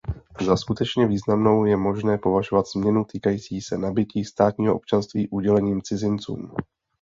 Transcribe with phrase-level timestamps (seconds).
[0.45, 6.55] Za skutečně významnou je možné považovat změnu týkající se nabytí státního občanství udělením cizincům.